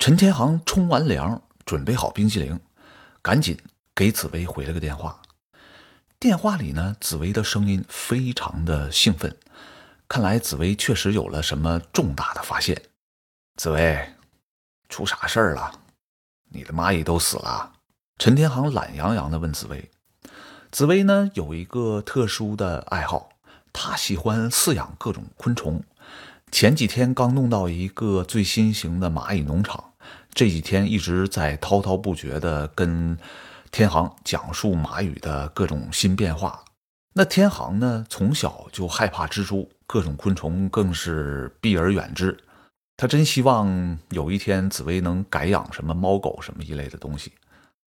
[0.00, 2.58] 陈天航冲完凉，准备好冰激凌，
[3.20, 3.58] 赶紧
[3.94, 5.20] 给紫薇回了个电话。
[6.18, 9.36] 电话里呢，紫薇的声音非常的兴奋，
[10.08, 12.80] 看来紫薇确实有了什么重大的发现。
[13.56, 14.14] 紫薇，
[14.88, 15.70] 出啥事儿了？
[16.48, 17.74] 你的蚂蚁都死了？
[18.16, 19.90] 陈天航懒洋洋地问紫薇。
[20.70, 23.28] 紫薇呢，有一个特殊的爱好，
[23.70, 25.84] 她喜欢饲养各种昆虫。
[26.50, 29.89] 前几天刚弄到一个最新型的蚂蚁农场，
[30.32, 33.18] 这几天一直在滔滔不绝地跟
[33.70, 36.64] 天航讲述蚂蚁的各种新变化。
[37.12, 42.38] 那天航呢，从小就害怕蜘蛛，各种昆虫更是避而远之。
[42.96, 47.32] 他真希望有一天紫薇能改养什么猫狗什么一类的东西。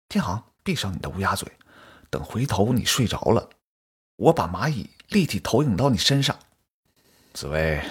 [0.07, 1.52] 天航，闭上你的乌鸦嘴，
[2.09, 3.49] 等回头你睡着了，
[4.16, 6.38] 我把蚂蚁立体投影到你身上。
[7.34, 7.82] 紫薇，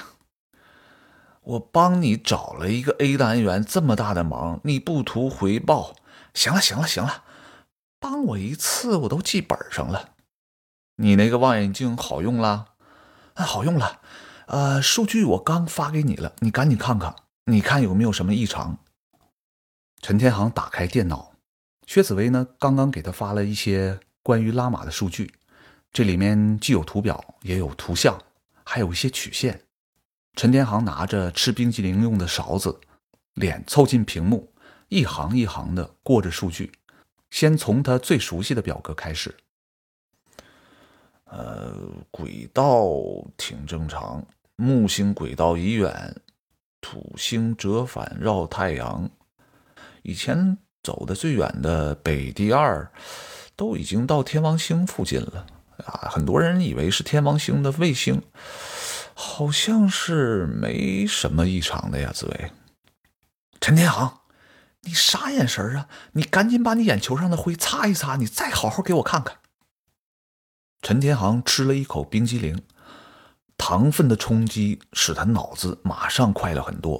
[1.42, 5.94] 我帮你找了一个 A 单元这么大的忙，你不图回报？
[6.34, 7.24] 行了，行了，行了，
[7.98, 10.10] 帮我一次我都记本上了。
[10.96, 12.66] 你那个望远镜好用啦？
[13.34, 14.00] 啊，好用了。
[14.46, 18.78] 呃，数据我刚发给你了，你赶紧看看，你看有没有什么异常？
[20.02, 21.32] 陈天航打开电脑，
[21.86, 25.32] 薛紫薇呢刚刚给他发了一些关于拉玛的数据，
[25.92, 28.20] 这里面既有图表，也有图像，
[28.64, 29.62] 还有一些曲线。
[30.36, 32.80] 陈天航拿着吃冰激凌用的勺子，
[33.34, 34.52] 脸凑近屏幕，
[34.88, 36.72] 一行一行的过着数据，
[37.30, 39.34] 先从他最熟悉的表格开始。
[41.24, 41.74] 呃，
[42.10, 42.88] 轨道
[43.36, 44.24] 挺正常。
[44.56, 46.14] 木星轨道已远，
[46.80, 49.08] 土星折返绕太阳。
[50.02, 52.90] 以前走的最远的北第二，
[53.56, 55.46] 都已经到天王星附近了
[55.84, 56.08] 啊！
[56.10, 58.22] 很多人以为是天王星的卫星，
[59.20, 62.10] 好像是没什么异常的呀。
[62.10, 62.52] 紫薇，
[63.60, 64.20] 陈天航，
[64.80, 65.88] 你啥眼神啊？
[66.12, 69.36] 你赶紧把你眼球上的灰擦一擦，你再好好给我看看。
[70.80, 72.62] 陈天航吃了一口冰激凌。
[73.58, 76.98] 糖分的冲击使他脑子马上快了很多。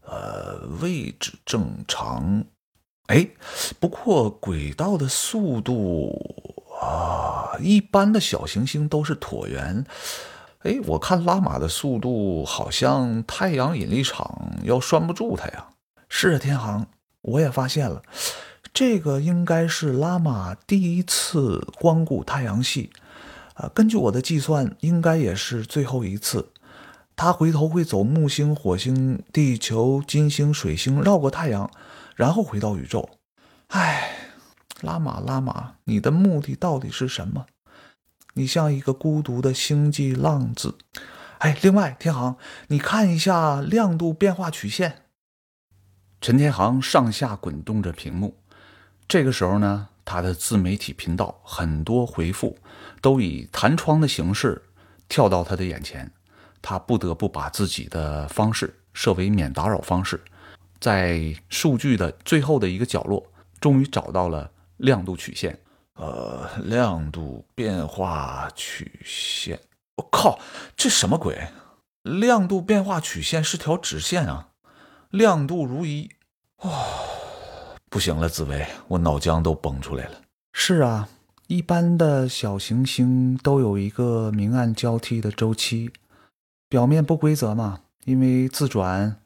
[0.00, 2.42] 呃，位置正常，
[3.08, 3.28] 哎，
[3.78, 6.16] 不过轨道的速度
[6.80, 9.84] 啊，一般的小行星都是椭圆。
[10.60, 15.68] 哎，我看拉玛的速度好像太阳引力场要拴不住它呀。
[16.08, 16.86] 是啊，天航，
[17.22, 18.02] 我也发现了，
[18.74, 22.90] 这个应该是拉玛第一次光顾太阳系。
[23.54, 26.50] 啊，根据我的计算，应该也是最后一次。
[27.16, 31.70] 他回头会走木星、火星、地球、金星、水星，绕过太阳，
[32.16, 33.08] 然后回到宇宙。
[33.68, 34.10] 唉，
[34.82, 37.46] 拉玛拉玛，你的目的到底是什么？
[38.34, 40.76] 你像一个孤独的星际浪子。
[41.38, 42.36] 哎，另外，天航，
[42.68, 45.04] 你看一下亮度变化曲线。
[46.20, 48.36] 陈天航上下滚动着屏幕。
[49.08, 49.88] 这个时候呢？
[50.02, 52.58] 他的自媒体频道很多回复
[53.00, 54.60] 都以弹窗的形式
[55.08, 56.10] 跳到他的眼前，
[56.60, 60.20] 他不得不把自己的方式设为免打扰方式。
[60.80, 63.24] 在数据的最后的一个角落，
[63.60, 65.56] 终于找到了亮度曲线。
[65.94, 69.60] 呃，亮度变化曲线，
[69.96, 70.38] 我靠，
[70.76, 71.48] 这什么鬼？
[72.02, 74.48] 亮度变化曲线是条直线啊，
[75.10, 76.10] 亮度如一，
[76.62, 76.70] 哇！
[77.90, 80.22] 不行了，紫薇，我脑浆都崩出来了。
[80.52, 81.08] 是啊，
[81.48, 85.90] 一般的小行星都有一个明暗交替的周期，
[86.68, 89.16] 表面不规则嘛，因为自转。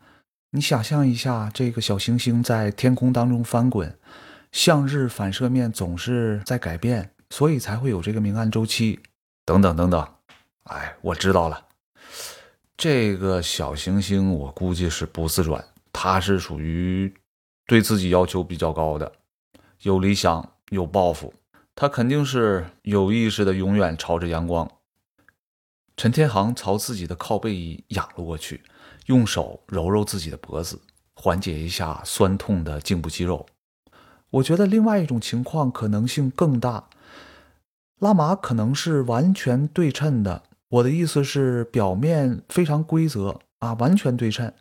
[0.51, 3.99] 你想象一下，这个小行星在天空当中翻滚，
[4.55, 9.01] 向日反射面总是在改变，所以才会有这个明暗周期。
[9.45, 10.09] 等等等等，
[10.63, 11.67] 哎，我知道了，
[12.77, 17.13] 这个小行星我估计是不自转，它是属于。
[17.67, 19.11] 对自己要求比较高的，
[19.83, 21.33] 有理想有抱负，
[21.75, 24.71] 他肯定是有意识的，永远朝着阳光。
[25.97, 28.63] 陈天航朝自己的靠背椅仰了过去，
[29.07, 30.79] 用手揉揉自己的脖子，
[31.15, 33.47] 缓解一下酸痛的颈部肌肉。
[34.35, 36.89] 我觉得另外一种情况可能性更大，
[38.01, 40.43] 拉玛可能是完全对称的。
[40.69, 44.53] 我的意思是，表面非常规则啊，完全对称。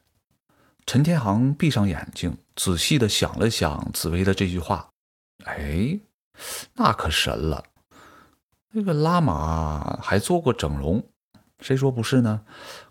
[0.86, 4.90] 陈天航闭上眼睛，仔细的想了想紫薇的这句话。
[5.46, 6.00] 哎，
[6.75, 7.64] 那可神了！
[8.74, 11.04] 那个拉玛还做过整容，
[11.62, 12.42] 谁说不是呢？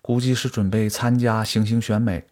[0.00, 2.26] 估计是准备参加行星选美。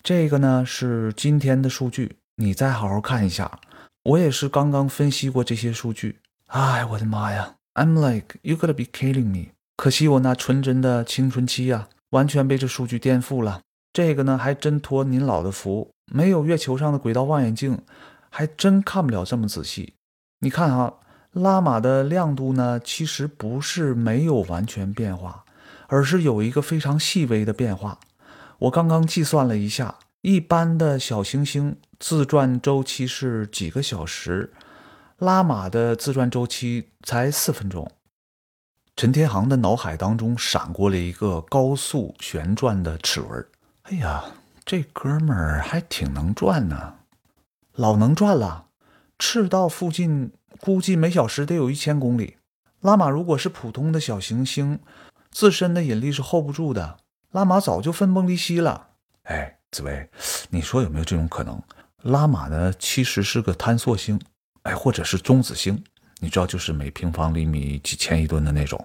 [0.00, 3.60] 这个呢是今天的数据，你再好好看一下。
[4.04, 6.20] 我也是刚刚分析过这些数据。
[6.46, 9.52] 哎，我的妈呀！I'm like you gotta be kidding me！
[9.76, 13.60] 可惜我那纯真的青春期呀，完全被这数据颠覆了。
[13.92, 17.80] 这个呢还真托您老的福，没有月球上的轨道望远镜，
[18.30, 19.94] 还真看不了这么仔细。
[20.40, 20.94] 你看啊，
[21.32, 25.44] 拉玛的亮度呢，其实不是没有完全变化，
[25.86, 28.00] 而是有一个非常细微的变化。
[28.58, 34.52] 我刚刚计算了一下，一般的小行星自转周期是几个小时，
[35.18, 37.88] 拉玛的自转周期才四分钟。
[38.96, 43.46] 陈天航的脑海当中闪过了一个高速旋转的齿轮。
[43.82, 44.24] 哎呀，
[44.64, 46.96] 这哥们儿还挺能转呢，
[47.74, 48.66] 老能转了。
[49.16, 52.36] 赤道附近估计每小时得有一千公里。
[52.80, 54.80] 拉玛如果是普通的小行星，
[55.30, 56.98] 自身的引力是 hold 不住的。
[57.30, 58.88] 拉玛早就分崩离析了。
[59.22, 60.10] 哎，紫薇，
[60.50, 61.62] 你说有没有这种可能？
[62.02, 64.20] 拉玛呢，其实是个坍缩星，
[64.62, 65.82] 哎，或者是中子星。
[66.20, 68.84] 你知道，就是每平方厘米几千亿吨的那种。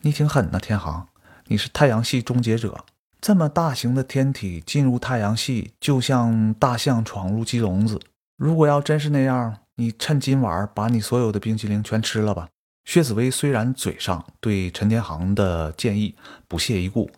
[0.00, 1.06] 你挺狠的，天航，
[1.46, 2.84] 你是太阳系终结者。
[3.20, 8.00] 这么大型的天体进入太阳系，就像大象闯入鸡笼子。
[8.36, 12.48] 如果要真是那样，你趁今晚把你所有的冰淇淋全吃了吧。
[12.84, 16.16] 薛紫薇虽然嘴上对陈天航的建议
[16.48, 17.08] 不屑一顾。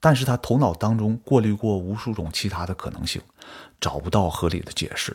[0.00, 3.20] 但是他头脑当中过滤过无数种其他的可能性，
[3.78, 5.14] 找不到合理的解释。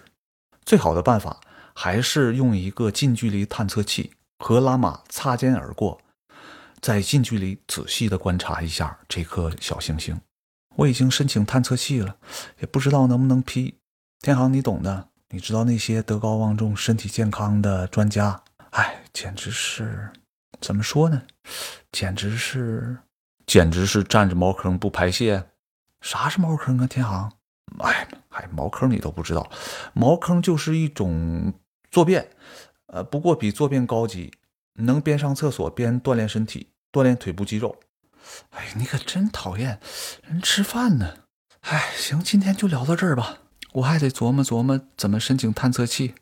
[0.63, 1.41] 最好的办法
[1.73, 5.99] 还是用一个近距离探测器和拉玛擦肩而过，
[6.81, 10.19] 在近距离仔细的观察一下这颗小行星。
[10.75, 12.17] 我已经申请探测器了，
[12.59, 13.75] 也不知道能不能批。
[14.19, 20.11] 天航，你懂的，你知道那些德高望重、身体健康的专家，哎，简直是
[20.59, 21.23] 怎么说呢？
[21.91, 22.97] 简直是。
[23.45, 25.49] 简直是占着茅坑不排泄！
[26.01, 27.31] 啥是茅坑啊，天航？
[27.79, 29.49] 哎，嗨，茅坑你都不知道？
[29.93, 31.53] 茅坑就是一种
[31.91, 32.29] 坐便，
[32.87, 34.33] 呃，不过比坐便高级，
[34.73, 37.75] 能边上厕所边锻炼身体，锻炼腿部肌肉。
[38.51, 39.79] 哎，你可真讨厌
[40.23, 41.15] 人吃饭呢！
[41.61, 43.37] 哎，行，今天就聊到这儿吧，
[43.73, 46.15] 我还得琢磨琢磨怎么申请探测器。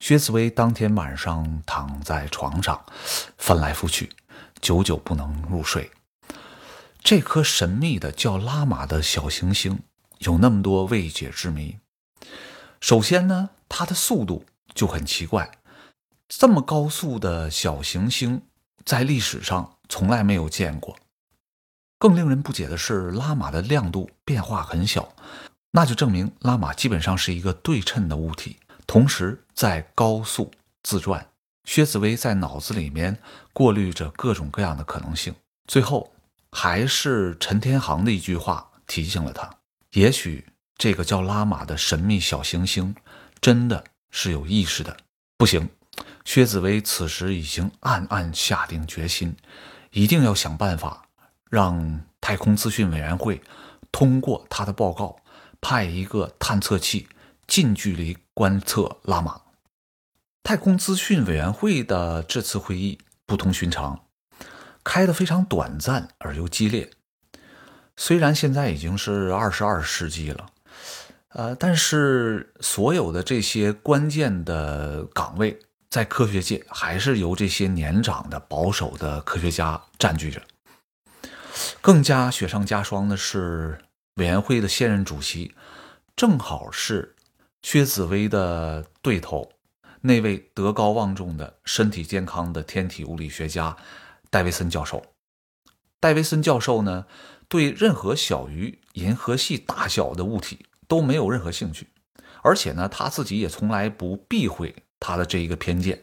[0.00, 2.84] 薛紫薇当天晚上躺在床上，
[3.38, 4.10] 翻来覆去。
[4.64, 5.90] 久久不能入睡。
[7.02, 9.78] 这颗神秘的叫拉玛的小行星
[10.20, 11.76] 有那么多未解之谜。
[12.80, 15.58] 首先呢，它的速度就很奇怪，
[16.26, 18.40] 这么高速的小行星
[18.86, 20.96] 在历史上从来没有见过。
[21.98, 25.14] 更令人不解的是，拉玛的亮度变化很小，
[25.72, 28.56] 那就证明拉玛基本上是一个对称的物体，
[28.86, 30.50] 同时在高速
[30.82, 31.26] 自转。
[31.64, 33.18] 薛紫薇在脑子里面
[33.52, 35.34] 过滤着各种各样的可能性，
[35.66, 36.12] 最后
[36.50, 39.50] 还是陈天航的一句话提醒了他：
[39.92, 40.46] 也许
[40.76, 42.94] 这个叫拉玛的神秘小行星
[43.40, 44.96] 真的是有意识的。
[45.36, 45.68] 不行，
[46.24, 49.34] 薛紫薇此时已经暗暗下定决心，
[49.90, 51.08] 一定要想办法
[51.50, 53.40] 让太空资讯委员会
[53.90, 55.16] 通过他的报告，
[55.60, 57.08] 派一个探测器
[57.46, 59.40] 近距离观测拉玛。
[60.44, 64.04] 太空资讯委员会的这次会议不同寻常，
[64.84, 66.90] 开得非常短暂而又激烈。
[67.96, 70.46] 虽然现在已经是二十二世纪了，
[71.28, 75.58] 呃，但是所有的这些关键的岗位
[75.88, 80.42] 在科学界还是由这些年长的保守的科学家占据着。
[81.80, 83.78] 更加雪上加霜的是，
[84.16, 85.54] 委员会的现任主席
[86.14, 87.14] 正好是
[87.62, 89.50] 薛紫薇的对头。
[90.06, 93.74] 那位德高望重的身体健康的天体物理学家
[94.28, 95.02] 戴维森教授，
[95.98, 97.06] 戴维森教授呢，
[97.48, 101.88] 对任何小于银河系大小的物体都没有任何兴趣，
[102.42, 106.02] 而且呢，他自己也从来不避讳他的这一个偏见。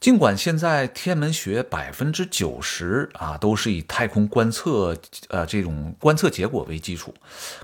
[0.00, 4.96] 尽管现在天文学百分之九十啊都是以太空观测
[5.28, 7.12] 呃这种观测结果为基础，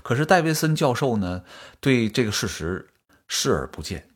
[0.03, 1.43] 可是戴维森教授呢，
[1.79, 2.87] 对这个事实
[3.27, 4.07] 视而不见。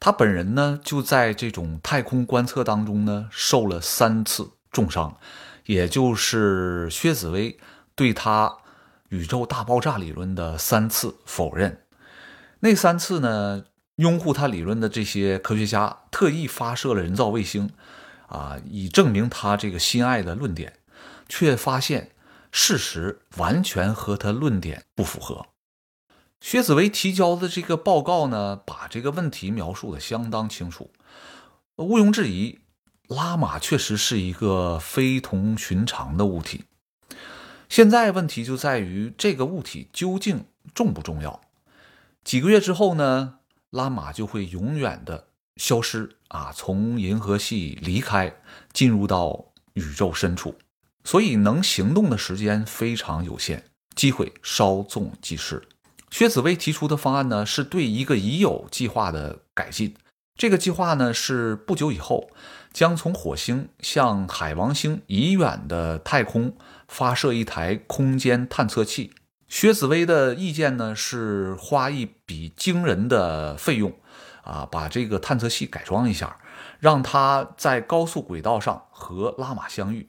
[0.00, 5.18] 他本人呢，就在这种太空观测当中呢，受了三次重伤，
[5.66, 7.58] 也就是薛紫薇
[7.94, 8.56] 对他
[9.10, 11.82] 宇宙大爆炸理论的三次否认。
[12.60, 13.64] 那三次呢，
[13.96, 17.70] 拥护他理论的这些科学家特意发射了人造卫星，
[18.26, 20.78] 啊，以证明他这个心爱的论点，
[21.28, 22.12] 却发现
[22.50, 25.44] 事实完全和他论点不符合。
[26.40, 30.90] 薛紫薇提交的这个报告呢，把这个问题描述的相当清楚，
[31.76, 32.58] 毋庸置疑，
[33.08, 36.64] 拉玛确实是一个非同寻常的物体。
[37.68, 41.40] 现在问题就在于这个物体究竟重不重要？
[42.24, 43.38] 几个月之后呢，
[43.70, 48.34] 拉玛就会永远的消失啊，从银河系离开，
[48.72, 50.56] 进入到宇宙深处，
[51.04, 53.64] 所以能行动的时间非常有限。
[53.94, 55.62] 机会稍纵即逝。
[56.10, 59.94] 薛紫薇提出的方案呢，是对一个已有计划的改进。
[60.36, 62.30] 这个计划呢，是不久以后
[62.72, 66.56] 将从火星向海王星以远的太空
[66.88, 69.12] 发射一台空间探测器。
[69.48, 73.92] 薛紫薇的意见呢，是花一笔惊人的费用，
[74.42, 76.38] 啊，把这个探测器改装一下，
[76.78, 80.08] 让它在高速轨道上和拉玛相遇。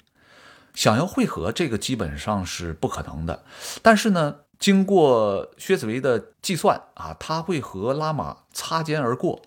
[0.73, 3.43] 想要汇合，这个基本上是不可能的。
[3.81, 9.41] 但是呢，经过薛紫薇的计算啊，它会和拉玛擦肩而过。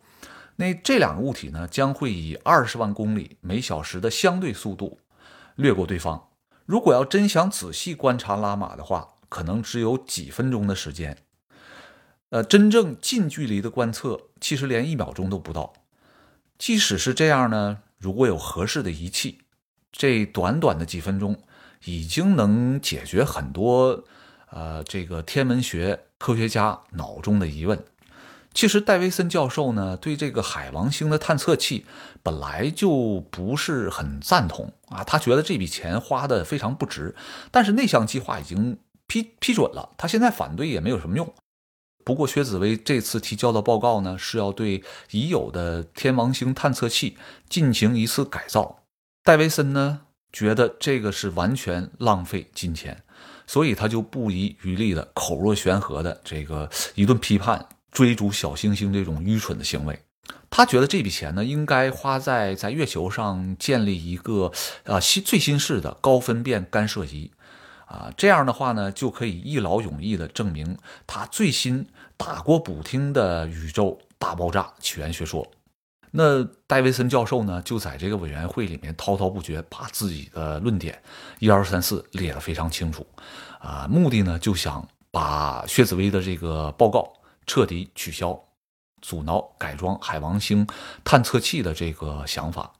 [0.56, 4.98] 那这两个物体呢，将会以二十万公里每小时的相对速度
[5.54, 6.30] 掠过对方。
[6.66, 11.16] 如果要真想仔细观察拉玛的话，可能只有几分钟的时间。
[12.30, 15.72] 呃，真正近距离的观测，其实连一秒钟都不到。
[16.58, 19.42] 即使是这样呢，如果有合适的仪器，
[19.92, 21.40] 这短短的几分钟，
[21.84, 24.02] 已经能解决很多
[24.54, 27.84] 呃这个天文学科学家脑中的疑问。
[28.54, 31.84] 其实戴维森教授呢，对这个海王星的探测器
[32.22, 37.16] 本来就不是很赞同啊，他觉得这笔钱花的非常不值。
[37.50, 41.34] 但是那项计划已经批批准了，他现在反对也没有什么用。
[42.04, 47.16] 不过薛紫薇这次提交的报告呢，是要对已有的天王星探测器
[47.48, 48.84] 进行一次改造。
[49.24, 53.02] 戴维森呢，觉得这个是完全浪费金钱，
[53.46, 57.66] 所以他就不遗余力的口若悬河的这个一顿批判。
[57.92, 59.96] 追逐小行星这种愚蠢的行为，
[60.50, 64.50] 他觉得这笔钱呢应该花在在月球上建立一个
[64.82, 67.30] 啊新最新式的高分辨干涉仪，
[67.86, 71.86] 啊这样的话呢就可以一劳永逸的证明他最新
[72.16, 75.46] 打过补丁的宇宙大爆炸起源学说。
[76.16, 81.02] 那戴维森教授呢就在这个委员会里面滔滔不绝，把自己的论点
[81.40, 83.04] 一二三四列得非常清楚，
[83.58, 87.12] 啊目的呢就想把薛紫薇的这个报告。
[87.46, 88.42] 彻底取消
[89.02, 90.66] 阻挠改装海王星
[91.04, 92.72] 探测器的这个想法。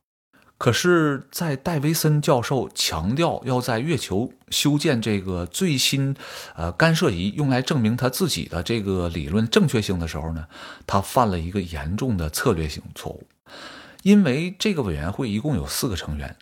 [0.64, 6.16] 可是，在戴维森教授强调要在月球修建这个最新
[6.56, 10.46] 呃干涉仪，用来证明他自己的这个理论正确性的时候呢，
[10.86, 13.26] 他犯了一个严重的策略性错误。
[14.04, 16.34] 因为这个委员会一共有四个成员，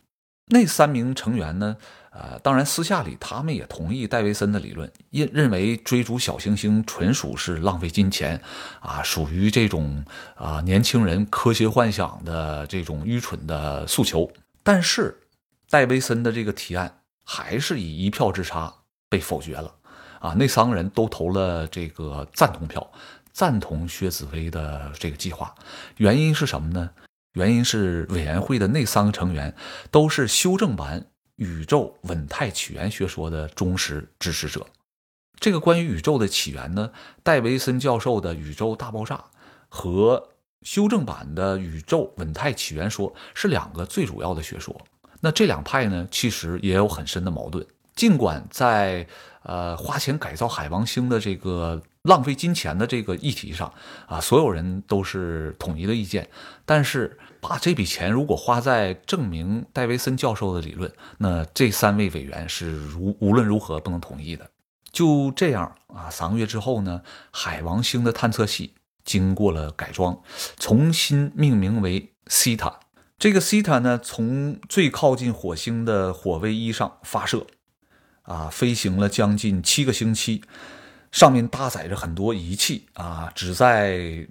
[0.52, 1.78] 那三名成员呢？
[2.10, 8.38] 呃，当然，私下里他们也同意戴维森的理论，认认为追逐小行星纯属是浪费金钱，
[8.80, 10.04] 啊，属于这种
[10.34, 14.30] 啊年轻人科学幻想的这种愚蠢的诉求。
[14.62, 15.22] 但是，
[15.70, 18.74] 戴维森的这个提案还是以一票之差
[19.08, 19.74] 被否决了。
[20.20, 22.92] 啊，那三个人都投了这个赞同票，
[23.32, 25.54] 赞同薛紫薇的这个计划。
[25.96, 26.90] 原因是什么呢？
[27.32, 29.54] 原因是委员会的那三个成员
[29.90, 31.06] 都是修正版。
[31.36, 34.64] 宇宙稳态起源学说的忠实支持者。
[35.40, 36.92] 这个关于宇宙的起源呢，
[37.24, 39.24] 戴维森教授的宇宙大爆炸
[39.68, 40.28] 和
[40.60, 44.78] 修正版的宇宙稳态起源说是两个最主要的学说。
[45.20, 47.66] 那这两派呢，其实也有很深的矛盾。
[47.96, 49.04] 尽管在
[49.42, 53.72] 呃花钱改造海王星的这个浪费金钱的这个议题上
[54.06, 56.28] 啊，所有人都是统一的意见，
[56.64, 57.18] 但是。
[57.44, 64.48] 把这笔钱如果花在证明戴维森教授的理论，那这三位委员是如无论如何不能同意的。
[64.92, 70.22] 就这样啊，三个月之后呢，海王星的探测器经过了改装，
[70.56, 72.78] 重新命名为西塔。
[73.18, 77.48] 这个西塔呢，从最靠近火星的火卫一上发射，
[78.22, 80.44] 啊，飞行了将近七个星期，
[81.12, 84.26] 上面搭载着很多仪器啊，只在。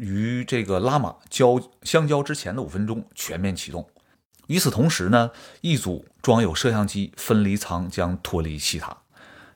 [0.00, 3.84] 与这个拉玛交相交之前的五分钟全面启动。
[4.46, 8.96] 与此同时呢，一组装有摄像机分离舱将脱离西塔，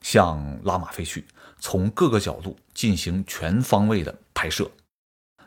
[0.01, 1.25] 向拉玛飞去，
[1.61, 4.69] 从各个角度进行全方位的拍摄。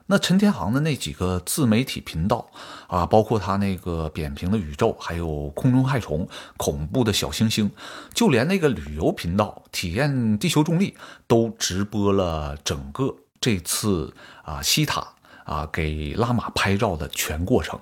[0.08, 2.48] 那陈天航的那几个自媒体频道
[2.86, 7.70] 啊，包括他那个扁平的宇宙，还有空中害虫、恐怖的小星星，
[8.14, 10.96] 就连那个旅游频道体验地球重力
[11.26, 13.16] 都直播了整个。
[13.38, 15.06] 这次啊，西塔
[15.44, 17.78] 啊给拉玛拍照的全过程。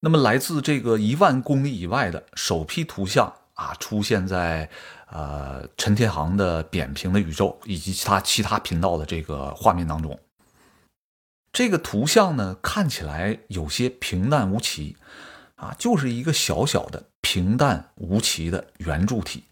[0.00, 4.70] 那么，来自这个一万公里以外的首批图像啊，出现在
[5.10, 10.18] 呃陈天航的扁平的宇宙以及其他其他频道的这个画面当中。
[11.60, 14.96] 这个图像呢，看起来有些平淡无奇
[15.56, 19.44] 啊，就是一个小小的平淡无奇的圆柱体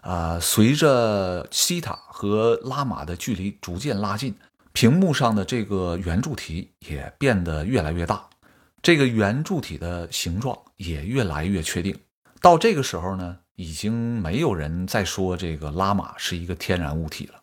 [0.00, 0.40] 啊。
[0.40, 4.34] 随着西塔和拉玛的距离逐渐拉近。
[4.72, 8.28] 屏幕上的这个圆柱体也变得越来越大，
[8.82, 11.96] 这个圆柱体的形状也越来越确定。
[12.40, 17.34] 到这个时候呢，已经没有人再说这个拉玛是一个天然物体了。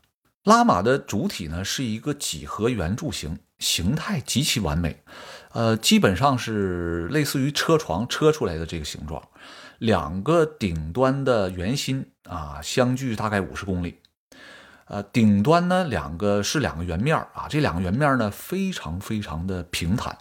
[0.44, 5.04] 拉玛的主体呢是一个几何圆柱形，形态极其完美，
[5.52, 9.22] 呃，基本上是类似于车床车出来的这个形状。
[9.80, 14.00] 两个顶端的圆心啊，相距大概五十公里。
[14.86, 20.18] 呃，顶端呢两个是两个圆面啊，这两个圆面呢非常非常的平坦。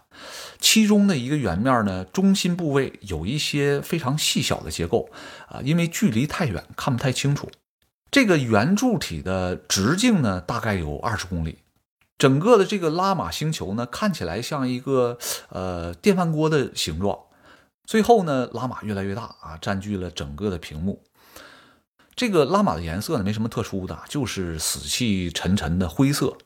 [0.60, 5.10] 其中的一个圆面呢，中心部位有一些非常细小的结构
[5.48, 7.50] 啊，因为距离太远看不太清楚。
[8.10, 11.58] 这个圆柱体的直径呢，大概有二十公里。
[12.22, 17.18] 整个的这个拉玛星球呢，看起来像一个呃电饭锅的形状。
[17.84, 21.02] 最后呢，拉玛越来越大啊，占据了整个的屏幕。
[22.14, 26.38] 这个拉玛的颜色呢，没什么特殊的，就是死气沉沉的灰色。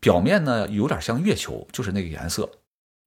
[0.00, 2.50] 表面呢，有点像月球，就是那个颜色。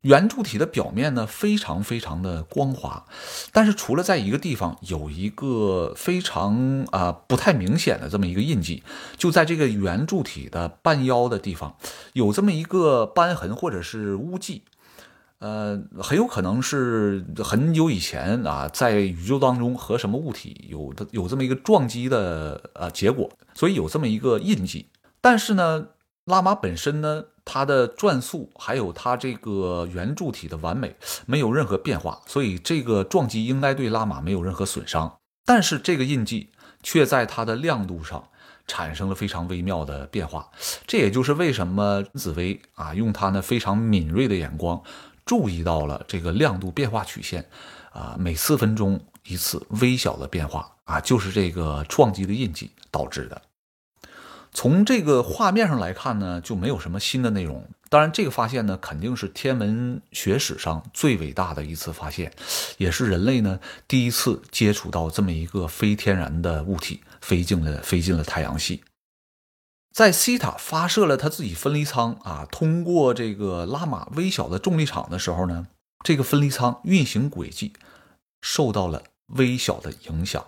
[0.06, 3.08] 圆柱体的表面呢，非常非常的光滑，
[3.52, 8.84] 但是除了在一个地方有一个非常啊不太明显的这么一个印记，
[9.18, 11.76] 就在这个圆柱体的半腰的地方，
[12.14, 14.62] 有这么一个斑痕或者是污迹，
[15.40, 24.86] 呃，很有可能是很久以前啊，在宇宙当中和什么物体有的有这么一个撞击的呃结果，所以有这么一个印记。
[25.20, 25.88] 但是呢，
[26.26, 27.24] 拉玛本身呢。
[27.48, 30.96] 它的转速还有它这个圆柱体的完美
[31.28, 35.16] 没有任何变化，所以这个撞击应该对拉玛没有任何损伤。
[35.46, 36.50] 但是这个印记
[36.82, 38.28] 却在它的亮度上
[38.66, 40.50] 产生了非常微妙的变化。
[40.88, 44.82] 这也就是为什么紫薇啊用它那非常敏锐的眼光
[45.24, 47.48] 注意到了这个亮度变化曲线
[47.92, 53.40] 啊每四分钟一次微小的变化啊，就是这个撞击的印记导致的。
[54.56, 57.68] 从这个画面上来看呢，就没有什么新的内容。
[57.90, 62.32] 当然，这个发现呢，肯定是天文学史上最伟大的一次发现，
[62.78, 68.82] 也是人类呢第一次接触到这么一个非天然的物体飞进了飞进了太阳系。
[69.94, 75.68] 在西塔发射了他自己分离舱啊，通过这个拉玛微小的重力场的时候呢，
[76.06, 77.74] 这个分离舱运行轨迹
[78.42, 80.46] 受到了微小的影响。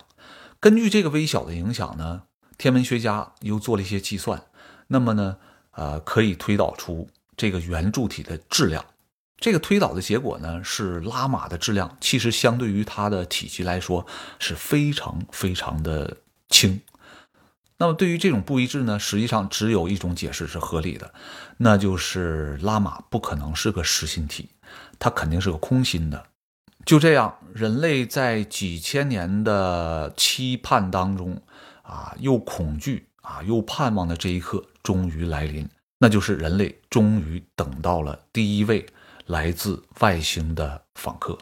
[0.58, 2.22] 根据这个微小的影响呢。
[2.58, 4.42] 天文学家又做了一些计算，
[4.88, 5.36] 那么呢，
[5.70, 8.84] 呃，可以推导出这个圆柱体的质量。
[9.36, 14.04] 这个推导的结果呢，是拉玛的质量其实相对于它的体积来说
[14.40, 16.16] 是非常非常的
[16.48, 16.80] 轻。
[17.76, 21.14] 那么对于这种不一致呢，实际上只有一种解释是合理的，
[21.58, 24.48] 那就是拉玛不可能是个实心体，
[24.98, 26.26] 它肯定是个空心的。
[26.84, 31.40] 就这样，人类在几千年的期盼当中。
[31.88, 35.66] 啊，又恐惧啊，又盼望的这一刻终于来临，
[35.98, 38.84] 那就是人类终于等到了第一位
[39.24, 41.38] 来自外星的访客。